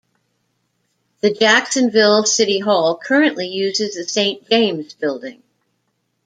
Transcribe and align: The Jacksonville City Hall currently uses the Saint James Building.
The 1.19 1.31
Jacksonville 1.31 2.23
City 2.25 2.57
Hall 2.57 2.97
currently 2.97 3.49
uses 3.49 3.93
the 3.93 4.03
Saint 4.03 4.49
James 4.49 4.95
Building. 4.95 5.43